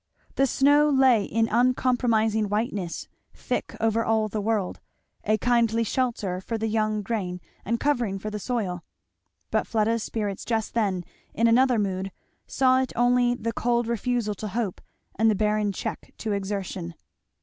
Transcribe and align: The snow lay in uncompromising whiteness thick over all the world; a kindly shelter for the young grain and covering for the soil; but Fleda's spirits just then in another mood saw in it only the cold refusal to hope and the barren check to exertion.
The 0.33 0.47
snow 0.47 0.89
lay 0.89 1.25
in 1.25 1.47
uncompromising 1.47 2.49
whiteness 2.49 3.07
thick 3.35 3.75
over 3.79 4.03
all 4.03 4.27
the 4.29 4.41
world; 4.41 4.79
a 5.25 5.37
kindly 5.37 5.83
shelter 5.83 6.41
for 6.41 6.57
the 6.57 6.65
young 6.65 7.03
grain 7.03 7.39
and 7.63 7.79
covering 7.79 8.17
for 8.17 8.31
the 8.31 8.39
soil; 8.39 8.83
but 9.51 9.67
Fleda's 9.67 10.01
spirits 10.01 10.43
just 10.43 10.73
then 10.73 11.05
in 11.35 11.45
another 11.45 11.77
mood 11.77 12.11
saw 12.47 12.77
in 12.77 12.83
it 12.85 12.93
only 12.95 13.35
the 13.35 13.53
cold 13.53 13.85
refusal 13.85 14.33
to 14.33 14.47
hope 14.47 14.81
and 15.19 15.29
the 15.29 15.35
barren 15.35 15.71
check 15.71 16.11
to 16.17 16.31
exertion. 16.31 16.95